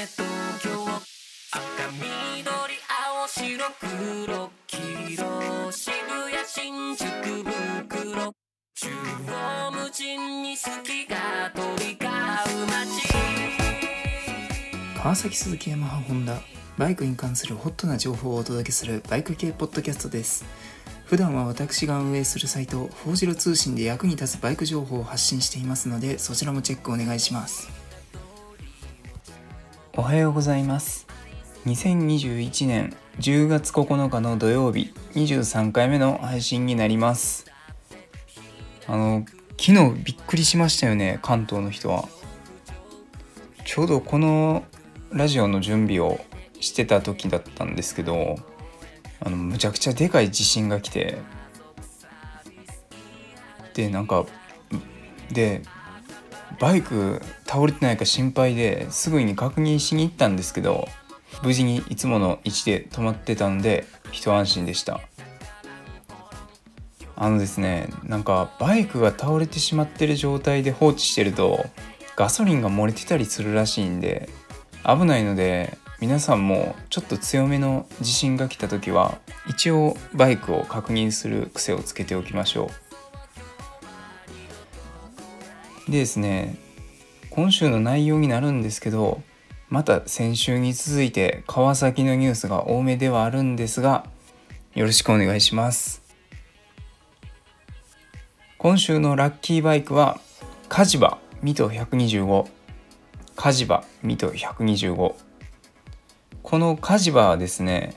[0.00, 0.70] ね東京
[1.52, 2.08] 赤緑
[2.88, 4.78] 青白黒黄
[5.12, 5.92] 色渋
[6.30, 8.34] 谷新宿袋
[8.74, 8.88] 中
[9.28, 12.88] 央無尽に好きが飛び交う街
[14.96, 16.40] 川崎鈴木ヤマホンダ
[16.78, 20.46] バイクに関するホットな情報をお届けするバイク系ポッドキャストです。
[21.04, 27.79] 普段は私が運営するサイト「フォージロ通信」で役に立つバイク情報を発信していますのでそちらもチェックお願いします。
[29.96, 31.08] おはようございます。
[31.66, 37.50] 2021年10月9日の土曜日23回目の配信になります。
[38.86, 39.26] あの
[39.58, 42.08] 昨日びっくりしましたよね関東の人は。
[43.64, 44.62] ちょうどこの
[45.10, 46.20] ラジオの準備を
[46.60, 48.36] してた時だったんですけど
[49.18, 51.18] あのむちゃくちゃでかい地震が来て。
[53.74, 54.24] でなんか
[55.32, 55.62] で
[56.58, 60.88] バイク倒れてないか心配ですぐに確認しに行ったんですけど
[61.42, 65.00] 無事にいつもの位置で止まってたんで一安心でした。
[67.22, 71.66] あのですねなんかバイクが倒れてしまってる状態で放置してると
[72.16, 74.30] ガソリンが漏れてたりするらしいんで
[74.86, 82.89] 危ないので皆さんもちょっと強めの地震が来た時は一応バイクを確認する癖をつけておきましょう。
[85.90, 86.56] でですね
[87.30, 89.22] 今週の内容になるんですけど
[89.68, 94.06] また先週に続いて川崎のニュースが多めではあるんですが
[94.74, 96.00] よろしくお願いします。
[98.58, 100.20] 今週のラッキーバイクは
[100.68, 102.46] カジバミト125
[103.34, 105.14] カジバミト125
[106.42, 107.94] このカジバはですね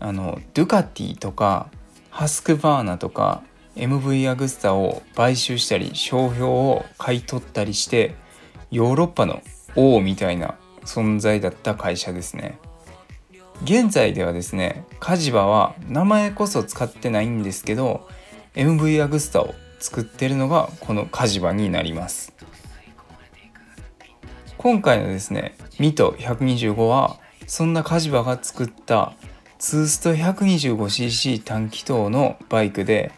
[0.00, 1.68] あのドゥカティとか
[2.08, 3.42] ハスクバーナとか
[3.76, 8.14] MV アグスタを買収したり商標を買い取ったりして
[8.70, 9.42] ヨーロッパの
[9.76, 12.58] 王みたいな存在だった会社ですね。
[13.64, 18.08] 現在ではですねカジバは名前こそ使ってないんですけど
[18.54, 22.32] MV アグスタを作ってるのがこのカジバになります。
[24.58, 29.14] 今回のですねミト125はそんなカジバが作った
[29.58, 33.12] ツースト 125cc 短気筒のバイクで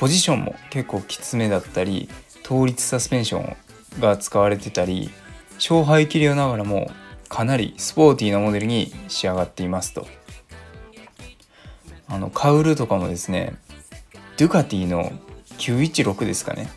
[0.00, 2.08] ポジションも結構きつめだったり
[2.42, 3.56] 倒立サスペンション
[4.00, 5.10] が使われてたり
[5.56, 6.90] 勝敗器量ながらも
[7.28, 10.06] かなりスポーティーなモデルに仕上がっていますと。
[12.08, 13.54] あのカウルとかもですね
[14.38, 15.12] ドゥカティの
[15.58, 16.70] 916ですかね。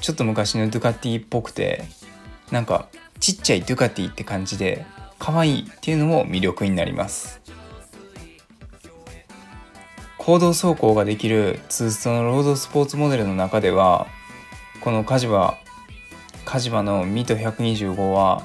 [0.00, 1.84] ちょっと昔のドゥカティっぽくて
[2.50, 2.88] なんか
[3.20, 4.84] ちっちゃいドゥカティって感じで
[5.20, 7.40] 可愛いっていうのも魅力になります。
[10.24, 14.06] 行動走行ができるツーストのロードスポーツモデルの中では
[14.80, 15.58] このカジバ
[16.44, 18.44] カジバのミト125は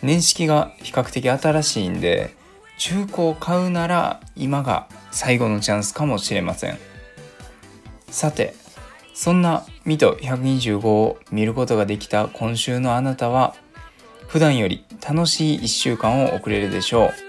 [0.00, 2.34] 年式が比較的新しいんで
[2.78, 6.78] 中古を買うなら今が最後のチャンスかもしれません。
[8.08, 8.54] さて
[9.12, 13.54] そんなミト125を見ることができた今週のあなたは
[14.28, 17.27] 普段より楽しい1週間を送れるでしょう。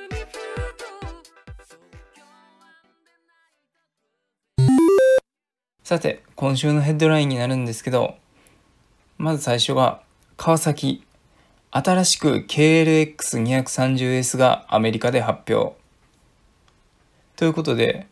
[5.90, 8.14] さて今週のヘッドラインになるんですけど
[9.18, 10.04] まず最初が
[10.38, 11.04] 川崎。
[11.72, 15.76] 新しく KLX230S がアメリカで発表。
[17.38, 18.06] ということで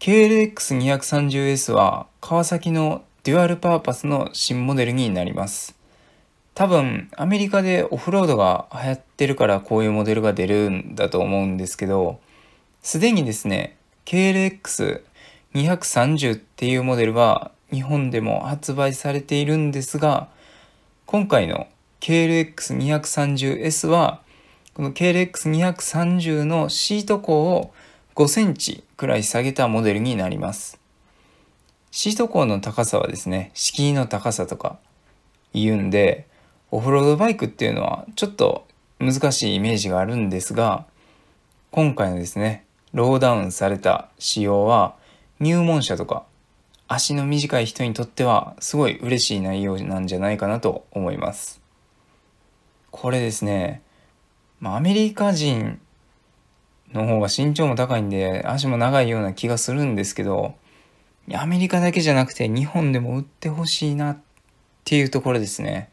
[0.00, 5.76] KLX230S は川崎のデュアルパーパスの新モデルになります。
[6.54, 12.20] 多分アメリカでオフロードが流行ってるからこういうモデルが出るんだと思うんですけど
[12.80, 15.02] すでにですね KLX
[15.58, 20.28] 230っていうモデルは日本でも発売されているんですが
[21.06, 21.66] 今回の
[22.00, 24.20] KLX230S は
[24.74, 27.72] この KLX230 のシート高を
[28.14, 30.78] 5センチくらい下げたモデルになります。
[31.90, 34.78] シート高の高さはですね敷居の高さとか
[35.54, 36.26] 言うんで
[36.70, 38.66] オフロードバイクっていうのはちょっと
[39.00, 40.84] 難しいイメージがあるんですが
[41.70, 44.94] 今回のですねローダウンされた仕様は
[45.40, 46.24] 入門者とか
[46.88, 51.60] 足の短い人にとってはすごい嬉しい内容なんじゃないかなと思います。
[52.90, 53.82] これですね、
[54.58, 55.78] まあ、アメリカ人
[56.92, 60.54] の方が身長も高いんで足も長いような気がするんですけど
[61.34, 64.18] アメリカだけじゃなくて日本でも売ってほしいなっ
[64.84, 65.90] ていうところですね。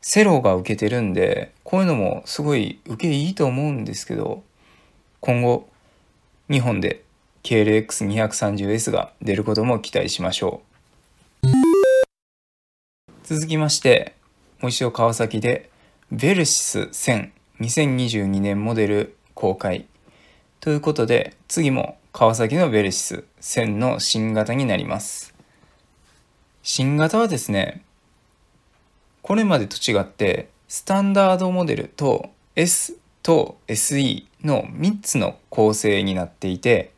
[0.00, 4.42] セロが受けてるんでこういうのもすごい受けいいと思うんですけど
[5.20, 5.68] 今後
[6.50, 7.03] 日本で
[7.44, 10.62] KLX230S が出ることも期待しましょ
[11.42, 11.48] う。
[13.22, 14.14] 続きまして
[14.60, 15.70] もう一度川崎で
[16.10, 17.30] ベルシス1000
[17.60, 19.86] 2022年モデル公開。
[20.60, 25.34] ということで次も川崎のベルシス1000の新型になります。
[26.62, 27.82] 新型はですね
[29.20, 36.93] これまでと違ってスタンダードモデルと S と SE の3つの構成になっていて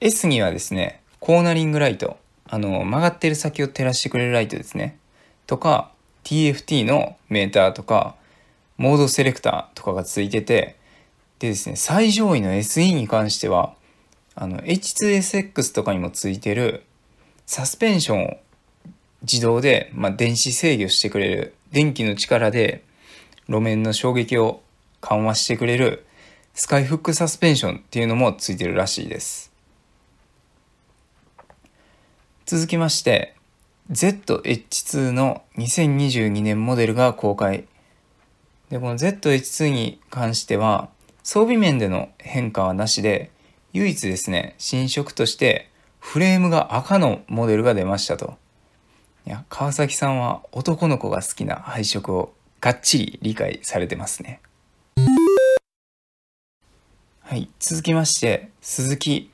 [0.00, 2.16] S にはですねコーナリングライト
[2.48, 4.98] あの曲がってる先を照らしてくれるライトですね。
[5.46, 5.92] とか
[6.24, 8.16] TFT のメーターとか
[8.78, 10.76] モードセレクターとかがついてて
[11.38, 13.74] でですね最上位の SE に関しては
[14.34, 16.84] あの H2SX とかにもついてる
[17.44, 18.38] サスペンションを
[19.22, 22.84] 自動で、まあ、電子制御してくれる電気の力で
[23.48, 24.62] 路面の衝撃を
[25.02, 26.06] 緩和してくれる
[26.54, 29.49] スカイフックサスペンションっていうのもついてるらしいです。
[32.50, 33.36] 続きまして
[33.92, 37.68] ZH2 の2022年モデルが公開。
[38.70, 40.88] でこの ZH2 に関しては
[41.22, 43.30] 装備面での変化はなしで
[43.72, 45.70] 唯一ですね新色として
[46.00, 48.36] フレームが赤のモデルが出ましたと。
[49.28, 54.40] いや川崎さんは男の子が好きな配色をがっちり理解されてますね。
[57.20, 59.30] はい続きまして鈴木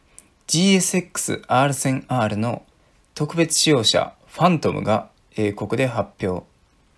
[0.48, 2.62] GSX-R1000R の
[3.16, 6.44] 特別使用車ファントムが英国で発表。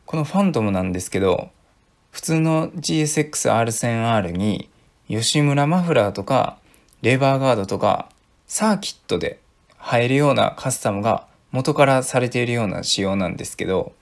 [0.05, 1.51] このファントムなんですけど
[2.11, 4.69] 普通の GSX-R1000R に
[5.07, 6.59] 吉村マフラーとか
[7.03, 8.09] レバーガードとか
[8.49, 9.39] サーキットで
[9.77, 13.93] 入るようなカスタムが元からされているような仕様なんですけど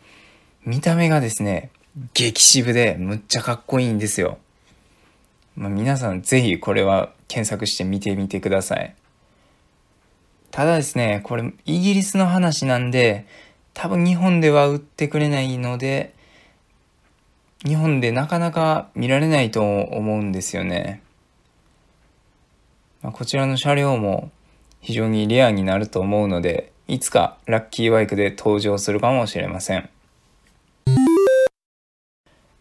[0.64, 1.70] 見た目がですね
[2.14, 4.38] 激渋でむっちゃかっこいいんですよ、
[5.54, 8.96] まあ、皆さん是非これは検索して見てみてください。
[10.56, 13.26] ただですねこれイギリスの話なんで
[13.74, 16.14] 多分日本では売ってくれないので
[17.66, 21.02] 日本でなかなか見られないと思うんですよね。
[23.02, 24.30] まあ、こちらの車両も
[24.80, 29.90] 非常にレアになると思うのでいつかラッキーバイクで登場するかもしれません。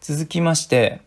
[0.02, 1.00] 続きまして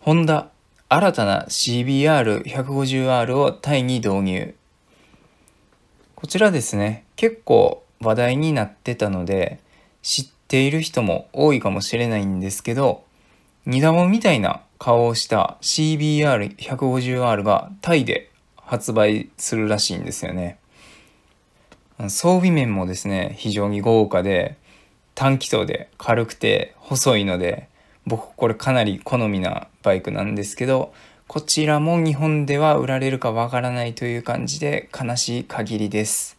[0.00, 0.50] ホンダ
[0.88, 4.56] 新たな CBR150R をタイに導入
[6.14, 9.58] こちらですね結構話題になってたので
[10.02, 13.04] 知っている人も多いかもしれないんですけど
[13.66, 20.58] ニダモみたいな顔をした CBR150R がタイで発売するらしいんですよね。
[22.08, 24.56] 装備面もですね、非常に豪華で、
[25.14, 27.68] 短気筒で軽くて細いので、
[28.04, 30.92] 僕これかなり好みなバイクなんですけど、
[31.26, 36.36] こちらも日本では売られるかわからないという感じで悲しい限りです。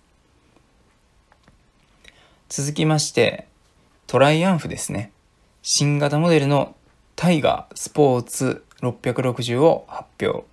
[2.49, 3.47] 続きまして、
[4.07, 5.11] トライアンフですね。
[5.63, 6.75] 新型モデルの
[7.15, 10.45] タイガースポーツ660を発表。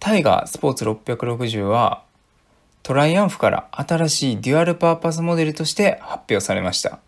[0.00, 2.02] タイガースポーツ660は
[2.82, 6.98] トライアンフから新しいデュアルパーパスモデルとして発表されました。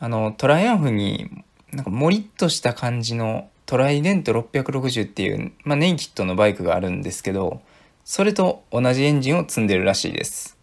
[0.00, 7.62] あの、トライアンフになんかもりっとした感じのトライデント660っていう、まあ、ネイキッドのバイクがあるんですけど、
[8.04, 10.58] それと同じエンジンを積んでるらしいです。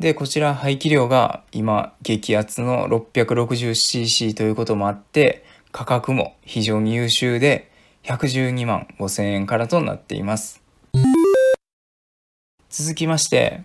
[0.00, 7.70] で、こちら排気量が今激アツの 660cc ということもあって、価格も非常に優秀で
[8.02, 10.62] 112万5000円からとなっています。
[12.68, 13.62] 続きまして、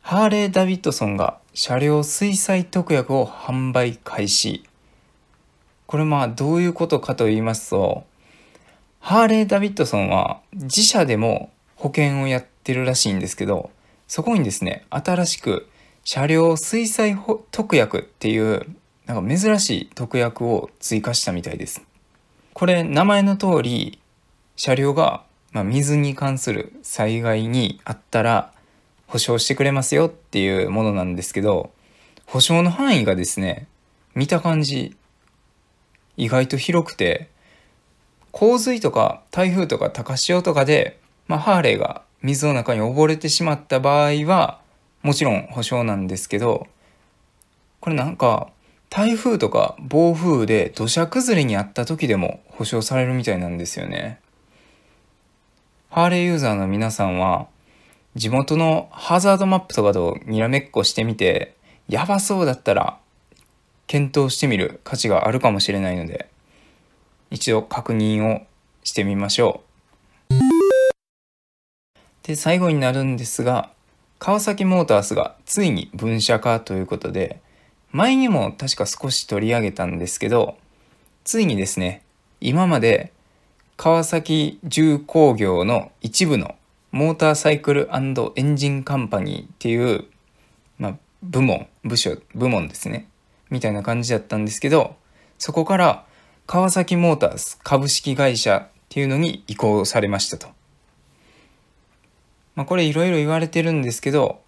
[0.00, 4.64] ハーレー・ダビッドソンが車両水彩特約を販売開始。
[5.86, 8.04] これまあどういうことかと言いますと、
[9.00, 13.70] ハーレー・ダビッドソンは自社でも保険をやってるらしいんですけど、
[14.08, 15.68] そこにですね、新しく
[16.04, 17.16] 車両水彩
[17.50, 18.66] 特約っていう
[19.06, 21.82] なんか珍しい特約を追加したみたいです。
[22.52, 23.98] これ名前の通り
[24.56, 28.52] 車両が、まあ、水に関する災害にあったら
[29.06, 31.70] 保証してくれますよっていうものなんですけど
[32.24, 33.68] 保証の範囲がですね
[34.14, 34.96] 見た感じ
[36.16, 37.28] 意外と広くて
[38.32, 44.60] 洪水とか台風とか高潮とかで、まあ、ハーレーが水の中に溺れてしまった場合は
[45.02, 46.66] もちろん保証なんですけど
[47.80, 48.48] これなんか
[48.90, 54.20] 台風とか暴風で土砂崩れにあった時でも保証されるみたいなんですよね。
[55.90, 57.46] ハーレーユーザーの皆さんは
[58.16, 61.54] 地元のハザードマップとかとにらめっこしてみて
[61.88, 62.98] やばそうだったら
[63.86, 66.28] 検討してみる価値があるかもしれないので
[67.30, 68.46] 一度確認を
[68.84, 69.62] してみましょ
[70.30, 70.34] う。
[72.22, 73.70] で最後になるんですが
[74.18, 77.40] 川崎モータースがついに分社化ということで
[77.92, 80.56] 前にも確か少し取り上げたんですけど
[81.24, 82.02] ついにですね
[82.40, 83.12] 今まで
[83.76, 86.56] 川崎重工業の一部の
[86.90, 87.98] モーターサイクルエ
[88.42, 90.06] ンジンカンパニーっていう、
[90.78, 93.08] まあ、部門部署部門ですね
[93.50, 94.96] みたいな感じだったんですけど
[95.38, 96.04] そこから
[96.46, 100.48] 川崎モータース株式会社っていうのに移行されましたと。
[102.54, 104.40] まあ、これいろいろ言われてるんですけど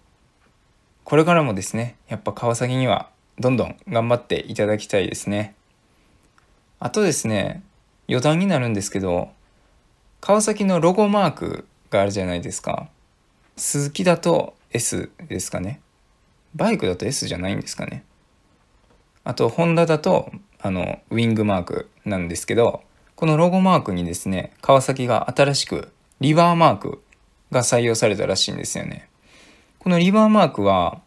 [1.03, 5.55] これからもですねやっぱ川崎にはどんどん頑張っていただきたいですね。
[6.79, 7.61] あとですね
[8.07, 9.29] 余談になるんですけど
[10.21, 12.87] 川崎のロゴマークがあるじゃないですか
[13.57, 15.81] 鈴木だと S ですかね
[16.55, 18.03] バイクだと S じゃないんですかね
[19.29, 22.81] あとホンダだとあのウィングマークなんですけど
[23.15, 26.99] このロゴマークにですね川崎が新しくリバーマーク
[27.51, 29.07] が採用されたらしいんですよね
[29.77, 30.99] このリバーマークは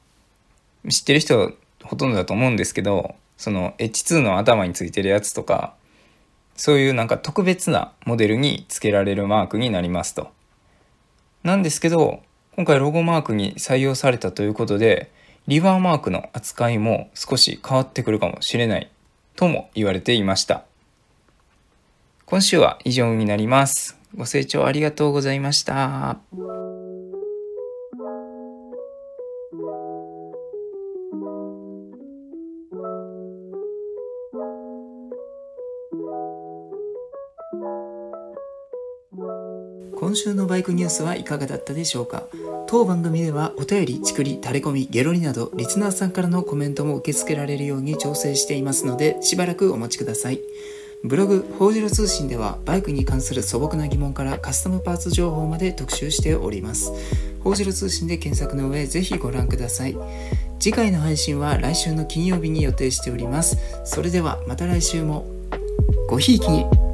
[0.88, 1.52] 知ってる人
[1.82, 5.74] ほとんどだと思うんですけどその H2 の頭についてるやつとか
[6.54, 10.28] そういうなんか特別なモデルに付けられるマークになりますと。
[11.42, 12.22] なんですけど
[12.54, 15.10] 今回ロゴマークに採用されたということで
[15.48, 18.90] リバーマークの扱いも少し変わってくるかもしれない
[19.36, 20.64] とも言われていました。
[22.26, 23.98] 今週は以上になります。
[24.16, 26.18] ご清聴ありがとうございました。
[39.96, 42.24] 今週のバイクニュースはいかがだったでしょうか？
[42.72, 50.40] 当番組ではお便り、ちくり、タレコミ、ゲロリなどリスナーさんからのコメントも受け付けられるように調整していますのでしばらくお待ちください。
[51.04, 56.92] ブログ、ホージロ通信ではバイクに関する素朴な疑問からカスタムパーツ情報まで特集しております。
[57.44, 59.94] ホージロ通信で検索の上ぜひご覧ください。
[60.58, 63.58] 次回の配信は来週の金曜日に予定しております。
[63.84, 65.26] それではまた来週も。
[66.08, 66.91] ごひいきに。